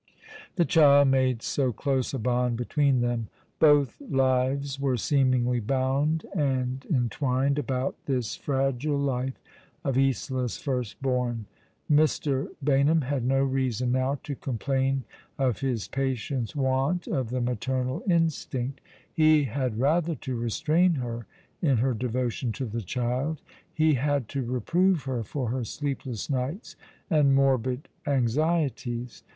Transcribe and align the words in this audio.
The 0.55 0.65
child 0.65 1.09
made 1.09 1.43
so 1.43 1.71
close 1.71 2.11
a 2.11 2.17
bond 2.17 2.57
between 2.57 3.01
them. 3.01 3.29
Both 3.59 4.01
lives 4.09 4.79
were 4.79 4.97
seemingly 4.97 5.59
bound 5.59 6.25
and 6.35 6.83
entwined 6.91 7.59
about 7.59 7.95
this 8.07 8.35
fragile 8.35 8.97
life 8.97 9.39
of 9.83 9.99
Isola's 9.99 10.57
first 10.57 10.99
born. 11.03 11.45
Mr. 11.87 12.47
Baynham 12.65 13.03
had 13.03 13.23
no 13.23 13.43
reason 13.43 13.91
now 13.91 14.17
to 14.23 14.33
complain 14.33 15.03
of 15.37 15.59
his 15.59 15.87
patient's 15.87 16.55
want 16.55 17.05
of 17.05 17.29
the 17.29 17.39
maternal 17.39 18.01
instinci 18.09 18.39
138 19.17 19.23
All 19.23 19.23
along 19.23 19.33
the 19.35 19.35
River. 19.35 19.53
He 19.53 19.61
had 19.61 19.79
rather 19.79 20.15
to 20.15 20.35
restrain 20.35 20.93
her 20.95 21.27
in 21.61 21.77
her 21.77 21.93
devotion 21.93 22.51
to 22.53 22.65
the 22.65 22.81
child. 22.81 23.39
He 23.71 23.93
had 23.93 24.27
to 24.29 24.41
reprove 24.41 25.03
her 25.03 25.21
for 25.21 25.49
her 25.51 25.63
sleepless 25.63 26.27
nights 26.27 26.75
and 27.07 27.35
morbid 27.35 27.87
anxieties. 28.07 29.21